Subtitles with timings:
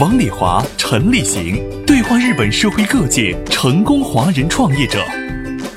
[0.00, 5.04] 王礼华、陈立行对话日本社会各界成功华人创业者，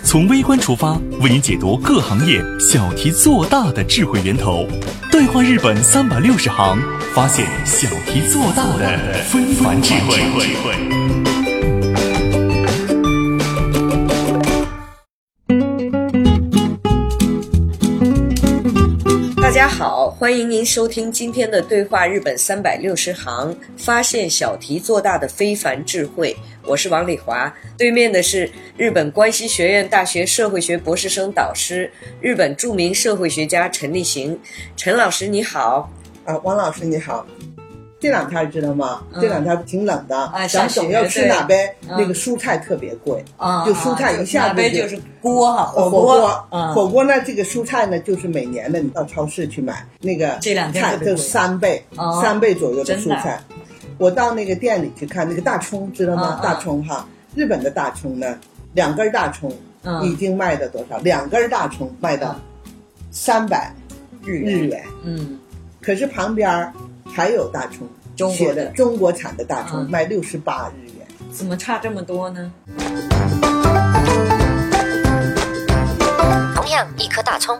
[0.03, 4.65] 从微观出发，为您解读各行业小题做大的智慧源头。
[5.11, 6.79] 对话日本三百六十行，
[7.13, 11.14] 发现小题做大的非凡智慧。
[20.17, 26.33] 欢迎您收听今天的《对话日本三百六十行》，发现小题做大的非凡智慧。
[26.63, 34.39] 我是王丽华，对面的是日本关西学院大学社会学博士生导师、日本著名社会学家陈立行。
[34.77, 35.91] 陈老师你好，
[36.23, 37.27] 啊，王老师你好。
[38.05, 39.01] 这两天知道吗？
[39.13, 39.19] 嗯。
[39.21, 41.75] 这两天挺冷的，啊咱总要吃哪呗？
[41.89, 41.95] 嗯。
[41.97, 47.03] 那个蔬菜特别贵，啊就蔬菜一下子就是锅哈，呃火锅，火锅。
[47.03, 53.41] 呢，这个蔬菜呢，就是每年的你到超市去买那个这两天菜就三倍哦，三倍左右的蔬菜。
[53.97, 56.39] 我到那个店里去看那个大葱，知道吗？
[56.43, 58.37] 大葱哈，日本的大葱呢，
[58.73, 59.51] 两根大葱
[59.83, 60.03] 嗯。
[60.03, 60.97] 已经卖到多少？
[60.99, 62.35] 两根大葱卖到
[63.09, 63.71] 三百
[64.23, 64.83] 日日元。
[65.03, 65.39] 嗯，
[65.81, 66.73] 可是旁边儿
[67.13, 71.07] 还有大葱，中国的写的中国产的大葱嗯卖六十八日元。
[71.31, 72.51] 怎么差这么多呢？
[76.55, 77.59] 同样一颗大葱，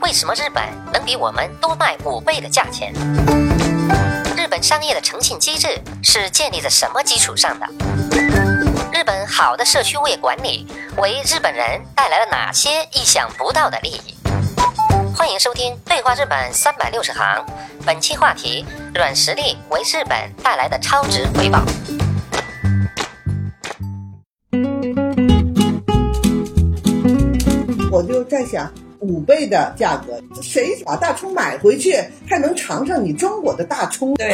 [0.00, 0.62] 为什么日本
[0.92, 2.92] 能比我们多卖五倍的价钱？
[4.36, 5.68] 日本商业的诚信机制
[6.02, 7.66] 是建立在什么基础上的？
[8.92, 10.66] 日本好的社区物业管理
[10.98, 14.14] 为日本人带来了哪些意想不到的利益？
[15.16, 17.44] 欢迎收听《对话日本三百六十行》，
[17.86, 18.64] 本期话题：
[18.94, 21.62] 软实力为日本带来的超值回报。
[27.92, 31.94] 我就在想，五倍的价格，谁把大葱买回去
[32.26, 34.24] 还能尝尝你中国的大葱和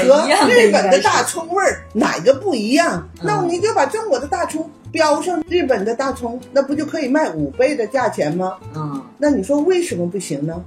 [0.48, 3.08] 日本的大葱味儿哪个不一样？
[3.20, 8.56] 嗯那你就把中国的大葱标上日本的大葱，那不就可以卖五倍的价钱吗？
[8.76, 10.62] 嗯，那你说为什么不行呢？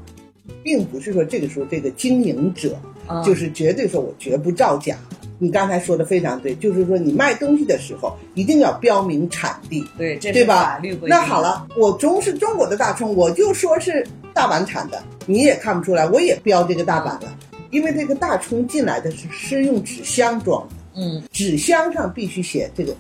[0.63, 2.77] 并不是说这个时候这个经营者
[3.07, 4.97] 嗯就是绝对说我绝不造假。
[5.39, 10.97] 你刚才说的非常对，就是说你卖东西的时候一定要标明产地，对，这是对吧法律。
[11.01, 17.37] 那好，了，我中是中国的大葱，我就说是大阪产的，你也看不出来，我也标这个大阪了，
[17.71, 22.95] 因为这个大葱进来的是是用纸箱装的，嗯，纸箱上必须写这个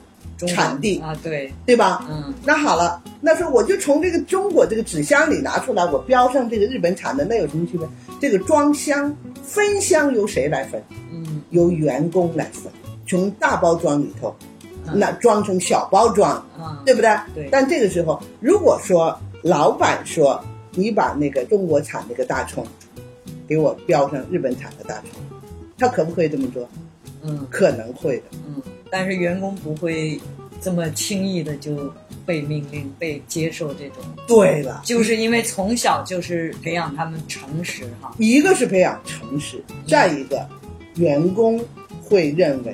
[0.47, 2.05] 产地，啊，对，对吧？
[2.09, 7.87] 嗯，那好了，那说我就从这个中国这个纸箱里拿出来，我标上这个日本产的，那有什么区别？
[8.19, 10.81] 这个装箱分箱由谁来分？
[11.11, 12.71] 嗯，由员工来分，
[13.07, 14.35] 从大包装里头，
[14.87, 17.17] 嗯那装成小包装，啊，对不对？
[17.35, 22.65] 对但这个时候，如果说老板说你把那个中国产那个大葱，
[23.47, 25.21] 给我标上日本产的大葱，
[25.77, 26.67] 他可不可以这么做？
[27.25, 28.23] 嗯可能会的。
[28.47, 28.61] 嗯，
[28.93, 30.19] 但是员工不会
[30.61, 31.91] 这么轻易的就
[32.27, 38.13] 被命令、被接受这种，对了，就是因为从小就是培养他们诚实哈。
[38.19, 40.47] 一个是培养诚实，再一个，
[40.97, 41.59] 员工
[42.03, 42.71] 会认为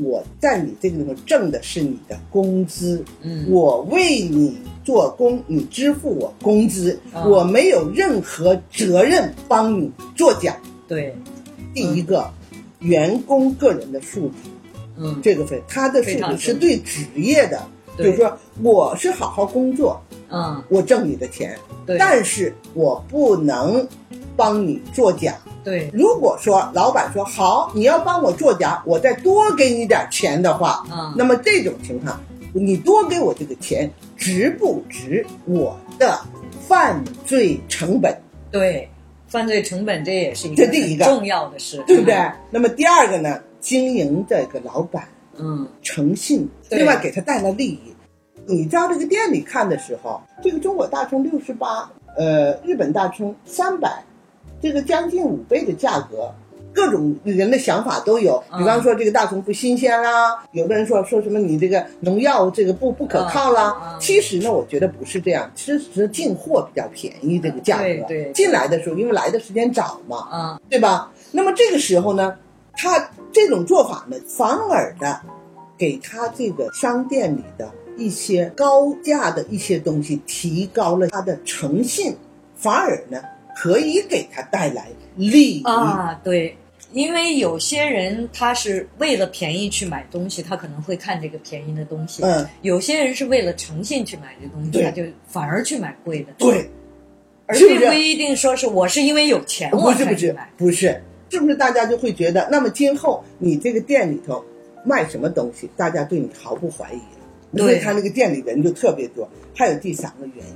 [0.00, 10.56] 我在你这个地方挣的是你的工资，嗯，我为你做工，你支付我工资，啊我没有任何责任帮你作假。
[10.88, 11.14] 对，
[11.74, 12.26] 第一个，
[12.80, 14.50] 员工个人的素质，
[14.98, 17.62] 嗯，这个费他的素非常质是对职业的，
[17.96, 23.86] 就是说我是好好工作，嗯，我挣你的钱，对，但是我不能
[24.36, 25.34] 帮你作假。
[25.64, 31.12] 对，如果说老板说好，你要帮我作假，我再多给你点钱的话，嗯。
[31.16, 32.20] 那么这种情况，
[32.52, 36.20] 你多给我这个钱，值不值我的
[36.68, 38.16] 犯罪成本？
[38.52, 38.88] 对，
[39.36, 42.16] 犯罪成本这也是一个这第一个很重要的事，对不对？
[42.50, 45.06] 那么第二个呢，经营这个老板
[45.36, 45.68] 嗯？
[45.82, 47.94] 诚信，另外给他带来利益。
[48.46, 51.86] 你到这个店里看的时候，这个中国大葱六十八，
[52.16, 54.02] 呃，日本大葱三百，
[54.58, 56.34] 这个将近五倍的价格，
[56.76, 58.44] 各种人的想法都有。
[58.52, 63.96] 嗯比方说这个大葱不新鲜啦，有的人说说什么你这个农药这个不不可靠啦。
[64.00, 67.82] 其实呢，我觉得不是这样，其实是进货比较便宜，这个价格。
[67.82, 71.10] 对对进来的时候，因为来的时间早嘛，嗯对吧？
[71.32, 72.36] 那么这个时候呢，
[72.74, 75.20] 他这种做法呢，反而的
[75.78, 82.16] 给他这个商店里的一些高价的一些东西提高了他的诚信，
[82.54, 83.20] 反而呢
[83.56, 85.62] 可以给他带来利益。
[85.64, 86.56] 啊，对，
[86.92, 96.70] 因为有些人他是为了便宜去买东西，他可能会看这个便宜的东西；嗯，有些人是为了诚信去买这东西，他就反而去买贵的。，对，
[97.46, 100.50] 而是不是并不一定说是我是因为有钱我是不是才去买。
[100.56, 104.44] 不是，是不是大家就会觉得，那么今后你这个店里头
[104.84, 109.28] 卖什么东西，大家对你毫不怀疑了，因为他那个店里人就特别多。
[109.54, 110.54] 还有第三个原因，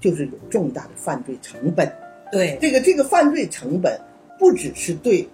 [0.00, 1.90] 就是有重大的犯罪成本。
[2.32, 3.98] 对这个这个犯罪成本
[4.38, 5.26] 不只是对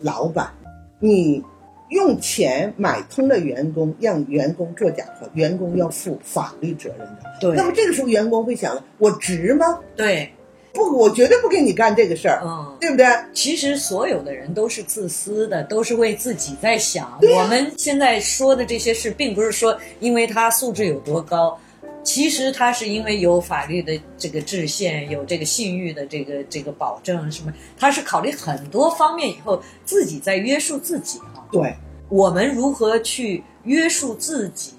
[0.00, 0.50] 老板，
[0.98, 1.42] 你
[1.90, 7.22] 用钱买通了员工，让员工做假货，员工要负法律责任的。
[7.40, 9.78] 对那么这个时候员工会想了，我值吗？
[9.94, 10.30] 对，
[10.72, 12.76] 不，我绝对不给你干这个事儿，嗯。
[12.80, 13.06] 对不对？
[13.32, 17.18] 其实所有的人都是自私的，都是为自己在想。
[17.34, 21.58] 我们现在说的这些事，并不是说因为他素质有多高，
[22.06, 31.44] 其实他是因为有法律的这个制限，有这个信誉的这个这个保证什么，他是考虑很多方面以后自己在约束自己哈。
[31.50, 31.74] 对，
[32.08, 34.74] 我们如何去约束自己，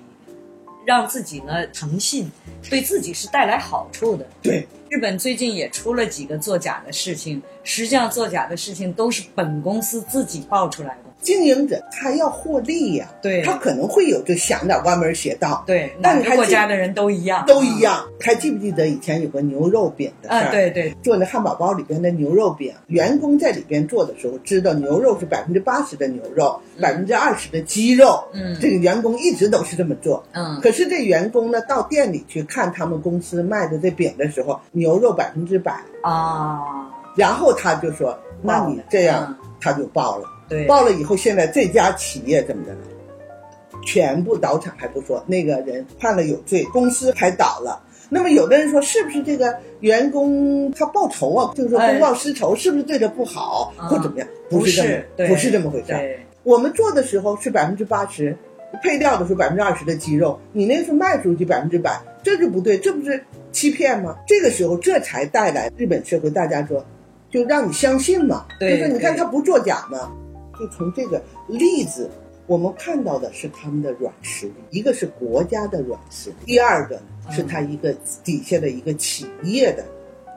[0.85, 2.31] 让自己呢诚信，
[2.69, 4.25] 对自己是带来好处的。
[4.41, 11.06] 对，日本最近也出了几个作假的事情，实际上作假的事情都是本公司自己爆出来的。
[11.21, 18.05] 经营者他要获利呀、对他可能会有就想点歪门邪道，对，但你还记国家的人都一样，都一样。
[18.19, 20.47] 还记不记得以前有个牛肉饼的事儿？
[20.47, 20.51] 啊。
[20.51, 28.23] 对对做那汉堡包里边的牛肉饼，员工在里边做的时候，知道牛肉是百分之八十的牛肉，百分之二十的鸡肉。
[28.33, 30.23] 嗯这个员工一直都是这么做。
[30.33, 36.59] 嗯可是这员工呢，到店里去看他们公司卖的这饼的时候，牛肉百分之百，啊，
[37.15, 40.25] 然后他就说：“那你这样，嗯他就报了。
[40.49, 42.79] 对，报了以后，现在这家企业怎么的了？
[43.85, 47.81] 全部倒产还不说，那个人判了有罪，公司还倒了。
[48.09, 51.53] 那么有的人说，是不是这个员工他报仇啊？
[51.55, 54.27] 就是说公报私仇，是不是对他不好、啊或怎么样？
[54.49, 58.35] 不是这么是，不是这么回事我们做的时候是百分之八十，
[58.81, 63.21] 配料的时候百分之二十的鸡肉，你那时候卖出去百分之百，这就不对，这不是
[63.51, 64.15] 欺骗吗？
[64.25, 66.85] 这个时候这才带来日本社会大家说，
[67.29, 70.09] 就让你相信嘛，对就是你看他不作假嘛，
[70.59, 72.09] 就从这个例子。
[72.45, 77.93] 我们看到的是他们的软实力，一个是国家的软实力，第二个呢是他一个
[78.23, 79.83] 底下的一个企业的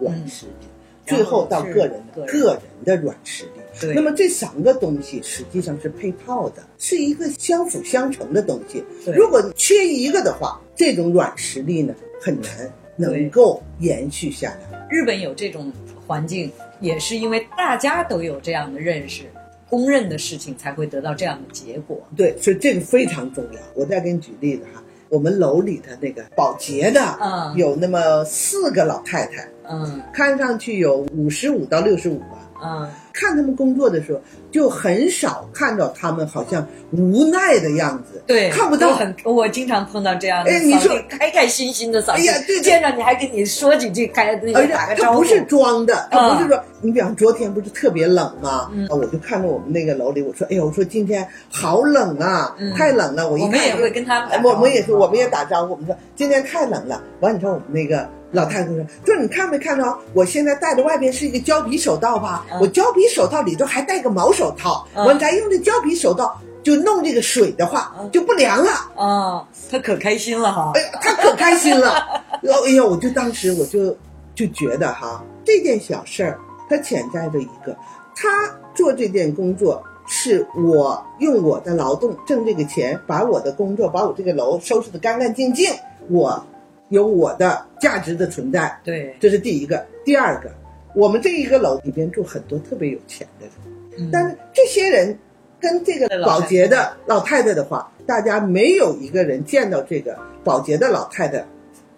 [0.00, 0.66] 软实力，
[1.06, 3.92] 最后到个人的个人的软实力。
[3.94, 8.82] 那么这三个东西实际上是配套的，是一个相辅相成的东西。
[9.16, 12.50] 如果缺一个的话，这种软实力呢很难
[12.96, 14.86] 能够延续下来。
[14.90, 15.72] 日本有这种
[16.08, 16.50] 环境，
[16.80, 19.30] 也是因为大家都有这样的认识，
[19.70, 21.98] 公认的事情才会得到这样的结果。
[22.16, 23.60] 对，所以这个非常重要。
[23.74, 32.50] 我再给你举例子哈，我们楼里的那个保洁的，嗯有那么四个老太太，嗯看上去有五十五到六十五吧。
[32.62, 34.20] 嗯，看他们工作的时候，
[34.50, 48.70] 就很少看到他们好像无奈的样子，对，看不到很，我经常碰到这样的哎你说开开心心的扫地，哎呀见着你还跟你说几句，开那而且个打个招呼，他不是装的，他不是嗯说，你比方昨天不是特别冷吗？
[48.88, 53.28] 啊我就看着我们那个楼里，我说，哎呦，我说今天好冷啊，嗯太冷了。
[53.30, 57.02] 我一看我们也会跟他我们也是，我们也打招呼，我们说今天太冷了。
[57.20, 62.46] 完，你知道我们那个老太太说，说你看没看着，我现在戴的外边是一个胶皮手套吧？
[62.52, 68.70] 嗯我胶皮手套里头还戴个毛手套，嗯完咱用这胶皮手套就弄这个水的话嗯就不凉了。
[68.96, 71.90] 啊，他可开心了哈哎，呀，他可开心了。
[72.42, 73.96] 哎呀，我就当时我就
[74.34, 76.38] 就觉得哈，这件小事儿，
[76.68, 77.76] 它潜在的一个，
[78.14, 78.28] 他
[78.74, 85.70] 做这件工作是我用我的劳动挣这个钱，把我的工作，把我这个楼收拾得干干净净，
[86.08, 86.42] 我
[86.88, 89.86] 有我的价值的存在，对，这是第一个。
[90.04, 90.50] 第二个，
[90.94, 93.54] 我们这一个楼里边住很多特别有钱的人。
[93.98, 94.10] 嗯。
[94.12, 95.18] 但是这些人
[95.60, 101.44] 跟这个保洁的老太太的话，大家没有一个人见到这个保洁的老太太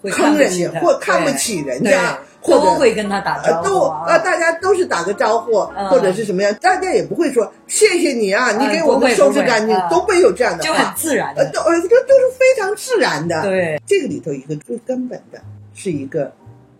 [0.00, 5.88] 会坑人家或看不起人家，或者都会跟他打招呃都啊呃大家都是打个招呼嗯。
[5.88, 13.42] 或者是什么样，大家也不会说谢谢你啊，你给我们收拾干净都没有这样的就很，自然的，呃都呃这都是非常自然的。
[13.42, 15.40] 对，这个里头一个最根本的
[15.72, 16.32] 是一个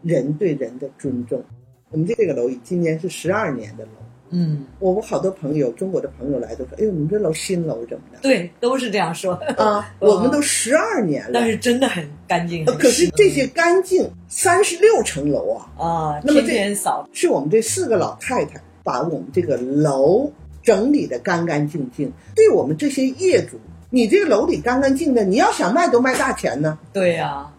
[0.03, 1.41] 人对人的尊重。
[1.93, 3.91] 我们这个楼今年是十二年的楼。
[4.35, 9.95] 嗯，我们好多朋友，中国的朋友来都说：“哎呦，你们这楼新楼怎么的对，都是这样说，啊？
[10.01, 11.33] 我们都十二年了。
[11.35, 20.33] 但，是真的很干净，呃可是这些干净，三十六层楼啊，啊，那么天天扫，是我们这四个老太太把我们这个楼
[20.63, 26.79] 整理的干干净净，对我们这些业主你这个楼里干干净的，你要想卖都卖大钱呢。
[26.95, 27.53] 对呀、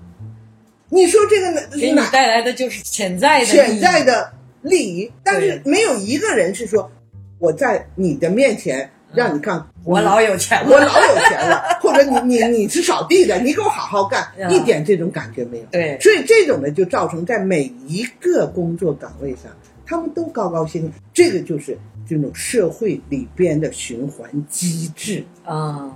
[0.94, 4.32] 你说这个哪给你带来的就是潜在的潜在的
[4.62, 6.92] 利益，但是没有一个人是说
[7.40, 9.66] 我在你的面前让你看嗯。
[9.86, 14.50] 我老有钱了，我老有钱了， 或者你你你是扫地的，你给我好好干，嗯。
[14.52, 15.66] 一点这种感觉没有。
[15.72, 15.98] 对。
[16.00, 19.52] 所以这种呢，就造成在每一个工作岗位上，
[19.86, 20.94] 他们都高高兴兴。
[21.12, 25.26] 这个就是这种社会里边的循环机制。
[25.44, 25.92] 啊，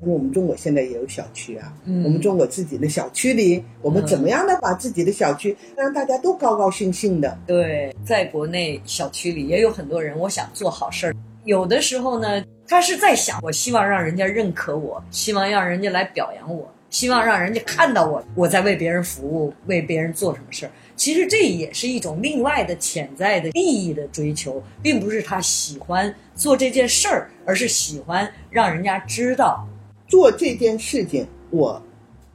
[0.00, 7.36] 因为我们中国现在也有小区啊，嗯我们中国自己的小区里，我们怎么样的把自己的小区让大家都高高兴兴的？
[7.46, 11.14] 对，在国内小区里也有很多人，我想做好事儿。
[11.44, 20.70] 有的时候呢，他是在想，我希望让人家认可我，希望让人家来表扬我，希望让人家看到我，我在为别人服务，为别人做什么事儿。
[20.94, 29.66] 其实这也是一种另外的潜在的利益的追求，并不是他喜欢做这件事儿，而是喜欢让人家知道。
[30.08, 31.80] 做这件事情，我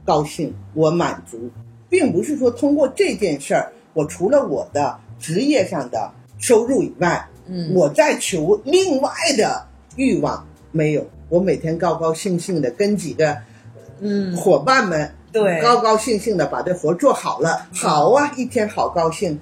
[0.04, 1.50] 高兴，我满足，
[1.90, 9.66] 并不是说通过这件事儿，我除了我的职业上的收入以外，嗯，我再求另外的
[9.96, 11.06] 欲望没有。
[11.28, 13.36] 我每天高高兴兴的跟几个
[14.00, 19.38] 嗯，伙伴们，对高高兴兴的把这活做好了，好啊，一天好高兴，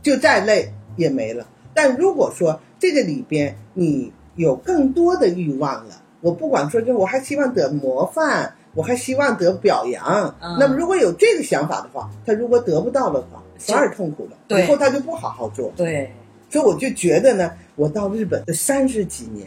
[0.00, 1.46] 就再累也没了。
[1.74, 10.34] 但如果说这个里边你有更多的欲望了，我不管说，就是我还希望得模范，我还希望得表扬。
[10.40, 15.70] 嗯那么如果有这个想法的话，他如果得不到的话，反而痛苦了，对以后他就不好好做。
[15.76, 16.10] 对，
[16.48, 19.46] 所以我就觉得呢，我到日本这三十几年，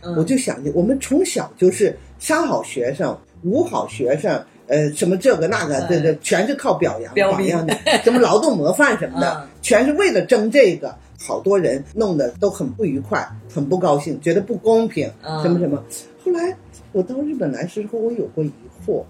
[0.00, 10.94] 嗯我就想着，我们从小就是三好学生、五好学生，呃，什么这个那个，对对全是靠表扬、榜样的， 什么劳动模范什么的嗯，全是为了争这个。
[11.26, 15.82] 好多人弄得都很不愉快，很不高兴，觉得不公平，嗯什么什么。
[16.24, 16.56] 后来
[16.92, 18.50] 我到日本来时候，我有过疑
[18.86, 19.04] 惑，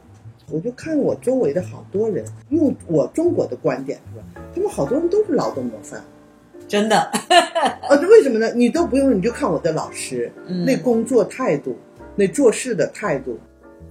[0.50, 4.42] 我就看我周围的好多人，用我中国的观点是吧？
[4.52, 6.02] 他们好多人都是劳动模范，
[6.66, 8.50] 真的，啊， 这为什么呢？
[8.54, 11.76] 你都不用，你就看我的老师，嗯那工作态度，
[12.16, 13.38] 那做事的态度，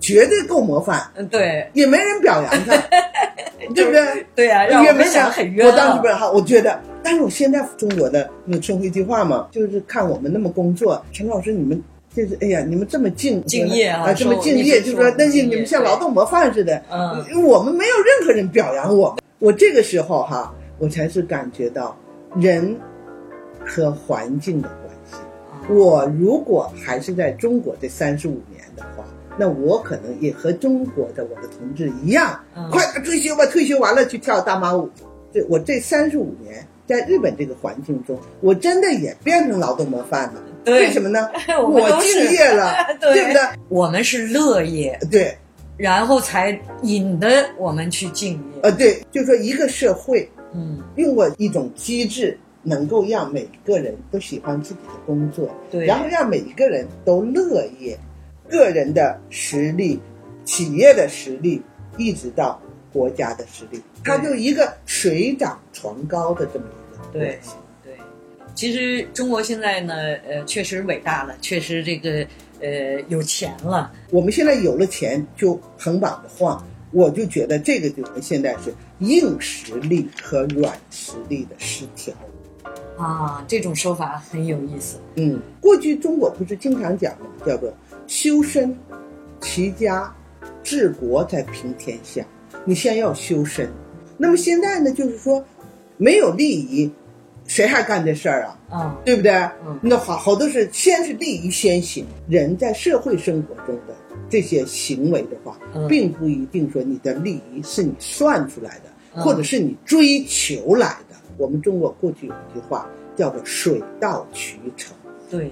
[0.02, 2.76] 绝对够模范，嗯，对，也没人表扬他，
[3.74, 4.26] 对不对？
[4.36, 5.72] 对呀、让我们也没人想很冤、啊。
[5.72, 11.82] 我当时不是哈，我觉得，但是我现在中国的那个春晖计划嘛，就是看我们那么工作，陈老师你们。
[12.16, 19.18] 就是哎呀，你们这么敬敬业啊啊，这么敬业，你是说就说那敬业你们像劳动模范似的，嗯我们没有任何人表扬我。
[19.40, 21.98] 我这个时候哈，我才是感觉到
[22.36, 22.78] 人
[23.66, 25.74] 和环境的关系。
[25.74, 29.04] 我如果还是在中国这三十五年的话，
[29.38, 34.90] 那我可能也和中国的我的同志一样，嗯快点退休吧，退休完了去跳大妈舞。
[35.34, 40.44] 这我这三十五年在日本这个环境中，我真的也变成劳动模范了。
[40.64, 41.30] 对为什么呢？
[41.62, 43.42] 我敬业了， 对不对？
[43.70, 45.38] 我们是乐业，对，
[45.78, 48.62] 然后才引得我们去敬业。
[48.64, 57.98] 呃，对，就说一个社会嗯，用过一种机制，能够让每个人都喜欢自己的工作，对然后让每一个人都乐业，
[58.50, 60.00] 个人的实力、
[60.46, 61.62] 企业的实力，
[61.98, 62.62] 一直到
[62.94, 67.50] 国家的实力，它就一个水涨船高的这么一个对关系。
[67.52, 67.63] 对。
[68.56, 69.94] 其实中国现在呢，
[70.28, 72.26] 呃，确实伟大了，确实这个
[72.62, 73.92] 呃有钱了。
[74.12, 82.14] 我们现在有了钱就横绑着晃，我就觉得这个就是现在是硬实力和软实力的失调。
[82.96, 85.00] 啊，这种说法很有意思。
[85.16, 87.26] 嗯，过去中国不是经常讲吗？
[87.46, 87.74] 叫做
[88.06, 88.78] 修身、
[89.42, 90.16] 齐家、
[90.64, 92.24] 治国才平天下。
[92.66, 93.68] 你先要修身。
[94.16, 95.44] 那么现在呢，就是说，
[95.98, 96.90] 没有利益，
[97.46, 98.60] 谁还干这事儿啊？
[98.70, 99.32] 啊，对不对？
[99.66, 103.96] 嗯那好好多是先是利益先行，人在社会生活中的
[104.30, 108.86] 这些行为的话，嗯并不一定说你的利益是你算出来的，
[109.16, 111.16] 嗯或者是你追求来的。
[111.38, 114.96] 我们中国过去有一句话叫做“水到渠成”。
[115.30, 115.52] 对，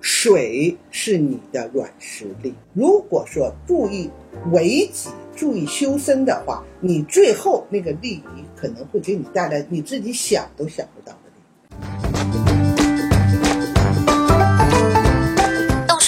[0.00, 2.52] 水是你的软实力。
[2.74, 4.10] 如果说注意
[4.50, 11.16] 为己、注意修身的话，你最后那个利益可能会给你带来你自己想都想不到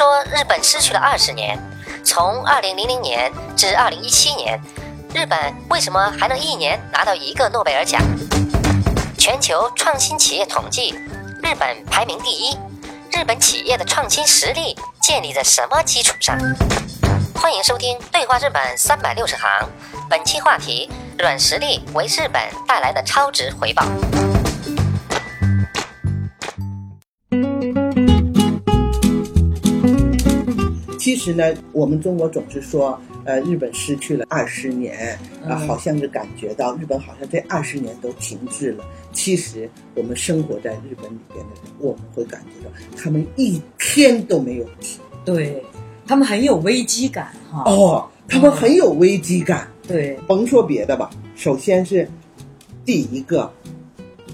[0.02, 1.56] 说日本失去了二十年，
[2.04, 4.60] 从二零零零年至二零一七年，
[5.14, 5.38] 日本
[5.70, 8.02] 为什么还能一年拿到一个诺贝尔奖？
[9.16, 10.90] 全球创新企业统计，
[11.40, 12.58] 日本排名第一。
[13.12, 16.36] 日本企业的创新实力建立在什么基础上？
[17.36, 19.48] 欢迎收听《对话日本三百六十行》，
[20.10, 23.84] 本期话题：软实力为日本带来的超值回报。
[31.22, 38.84] 实呢，我们中国总是说，呃，日本失去了二十年，啊、嗯好像是感觉到日本好像这二十年都停滞了。
[39.12, 45.00] 其实我们生活在日本里边的人，我们会感觉到他们一天都没有停。
[45.24, 45.62] 对
[46.06, 47.62] 他们很有危机感哈。
[47.66, 49.68] 哦，他们很有危机感。
[49.86, 52.08] 对，甭说别的吧，首先是
[52.84, 53.52] 第一个，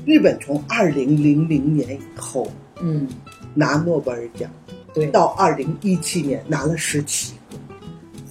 [0.07, 3.09] 日本从二零零零年以后嗯，
[3.55, 4.49] 拿诺贝尔奖，
[4.95, 7.57] 对，到二零一七年拿了十七个，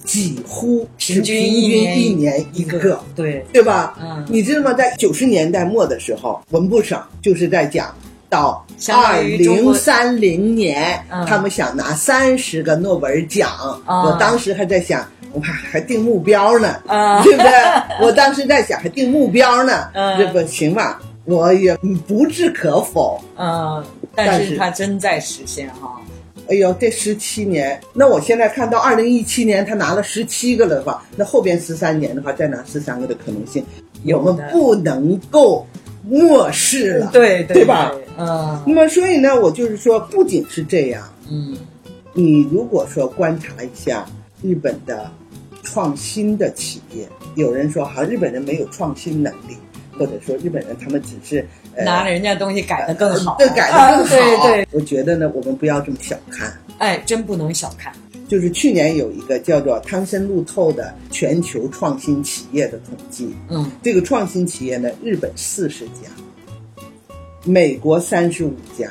[0.04, 3.96] 几乎是平均一年一个，对，对吧？
[4.00, 4.72] 嗯你知道吗？
[4.72, 7.94] 在九十年代末的时候，文部省就是在讲。
[8.30, 13.48] 到相二零三零年，嗯他们想拿三十个诺贝尔奖。
[13.86, 17.50] 啊我当时还在想，我还还定目标呢，嗯 对不对？
[18.02, 21.00] 我当时在想，还定目标呢，嗯这不行吧？
[21.24, 21.74] 我也
[22.06, 23.18] 不置可否。
[23.38, 23.82] 嗯，
[24.14, 25.98] 但是它真在实现哈。
[26.48, 33.62] 哎呦，这十七年，那我现在看到二零一七年他拿了十七个了的话，那后边十三年的话，再拿十三个的可能性，
[34.04, 35.66] 我们不能够
[36.04, 37.92] 漠视了，对对吧？
[38.16, 38.62] 嗯。
[38.66, 41.54] 那么，所以呢，我就是说，不仅是这样，嗯
[42.14, 44.04] 你如果说观察一下
[44.42, 45.08] 日本的
[45.62, 49.56] 创新的企业，有人说哈，日本人没有创新能力，
[49.98, 54.14] 或者说日本人他们只是呃拿人家东西改的更好，对，改的更好。
[54.14, 56.52] 啊对对，我觉得呢，我们不要这么小看。
[56.78, 57.92] 哎，真不能小看。
[58.28, 66.82] 就是去年有一个叫做汤森路透的全球创新企业的统计，嗯这个创新企业呢，日本四十家，
[67.44, 68.90] 美国三十五家，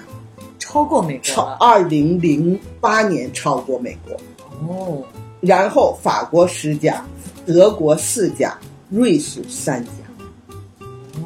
[0.57, 4.19] 超过美国超了二零零八年超过美国，
[4.67, 5.03] 哦，
[5.39, 7.05] 然后法国十家，
[7.45, 8.57] 德国四家，
[8.89, 9.91] 瑞士三家。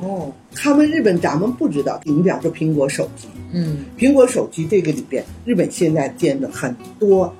[0.01, 7.31] 哦，他们日本咱们不知道，你比方说苹果手机，嗯苹果手机这个里边，日本现在建的很多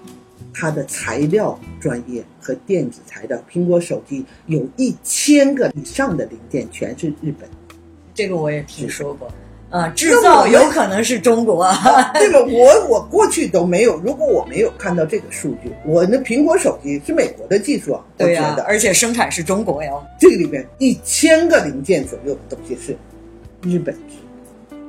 [0.53, 3.43] 它的材料专业和电子材料。
[3.51, 7.49] 苹果手机有一千个以上的零件全是日本，
[8.13, 9.27] 这个我也听说过。
[9.71, 11.65] 啊，制造有可能是中国，
[12.13, 12.39] 对吧？
[12.51, 22.95] 我我过去都没有，如果我没有看到这个数据，我那苹果手机是美国的技术啊，我觉得而且生产是中国哟，这个里面一千个零件左右的东西是
[23.67, 24.01] 日本制。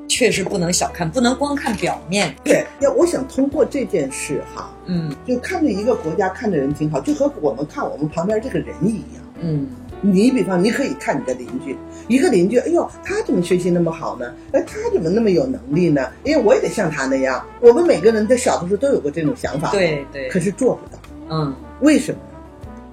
[0.08, 2.34] 确实不能小看，不能光看表面。
[2.44, 9.22] 对，要我想通过这件事哈，嗯就看着一个国家看着人挺好，就和我们看我们旁边这个人一样。
[9.40, 9.66] 嗯，
[10.02, 11.74] 你比方，你可以看你的邻居，
[12.08, 14.34] 一个邻居，哎呦，他怎么学习那么好呢？
[14.52, 16.10] 哎，他怎么那么有能力呢？
[16.26, 17.42] 哎，我也得像他那样。
[17.60, 20.98] 我们每个人在小的时候都有过这种想法，，对对，可是做不到，
[21.30, 22.18] 嗯为什么？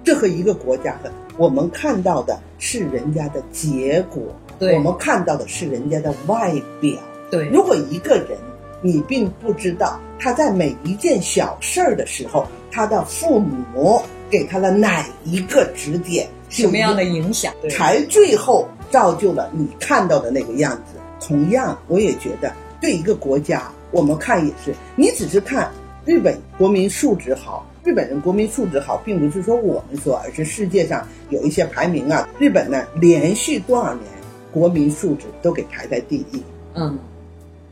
[0.04, 4.24] 这和一个国家和我们看到的是人家的结果，
[4.58, 6.94] 对我们看到的是人家的外表。
[7.30, 8.38] 对，如果一个人
[8.82, 17.54] 你并不知道他在每一件小事儿的时候，他的父母给他了哪一个指点，什么样的影响？
[17.70, 21.00] 才最后造就了你看到的那个样子。
[21.22, 25.70] 同样，我也觉得对一个国家，我们看也是，你只是看
[26.06, 34.06] 日本国民素质好，日本人国民素质好，并不是说我们说，而是世界上有一些排名啊，日本呢连续多少年
[34.52, 36.44] 国民素质都给排在第一。
[36.74, 36.98] 嗯，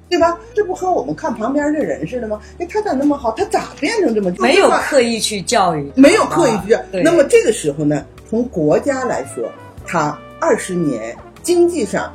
[0.10, 0.38] 对吧？
[0.54, 2.40] 这不和我们看旁边的人似的吗？
[2.60, 3.32] 哎，他咋那么好？
[3.32, 4.32] 他咋变成这么？
[4.40, 9.50] 没有刻意去教育，没有刻意去那么这个时候呢，从国家来说，
[9.86, 12.14] 它二十年经济上，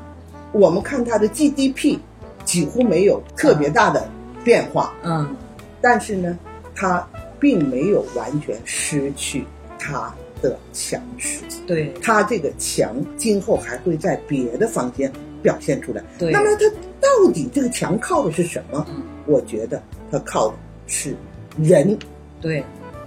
[0.52, 1.98] 我们看它的 GDP
[2.44, 4.08] 几乎没有特别大的
[4.44, 5.34] 变化，嗯
[5.80, 6.38] 但是呢，
[6.74, 7.06] 它
[7.40, 9.44] 并没有完全失去
[9.78, 11.38] 它的强势。
[11.66, 15.10] 对它这个强今后还会在别的方面
[15.42, 16.02] 表现出来。
[16.18, 16.68] 对那么它
[17.00, 18.86] 到底这个强靠的是什么？
[18.90, 20.54] 嗯我觉得它靠的
[20.86, 21.14] 是
[21.56, 21.96] 人，
[22.40, 22.62] 对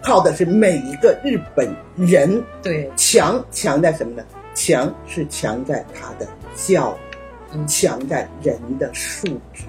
[0.05, 2.41] 靠的是每一个日本人。
[2.61, 4.23] 对，强强在什么呢？
[4.53, 7.17] 强是强在他的教育，
[7.55, 9.63] 嗯强在人的素质。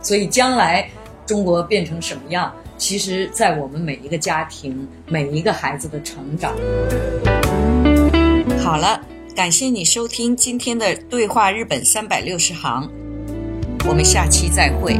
[0.00, 0.88] 所以将来
[1.26, 6.54] 中国变成什么样，其实，在我们每一个家庭、每一个孩子的成长。
[8.58, 9.00] 好了，
[9.36, 12.90] 感谢你收听今天的对话日本三百六十行，
[13.86, 14.96] 我们下期再会。